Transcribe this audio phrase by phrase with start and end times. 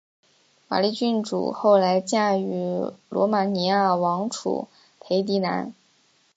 [0.67, 4.67] 玛丽郡主后来嫁予罗马尼亚王储
[4.99, 5.75] 斐迪南。